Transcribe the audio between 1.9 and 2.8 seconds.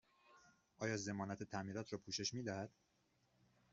را پوشش می دهد؟